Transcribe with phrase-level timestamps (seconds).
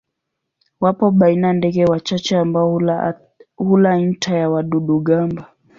[0.81, 2.71] Wapo baina ndege wachache ambao
[3.63, 5.47] hula nta ya wadudu-gamba.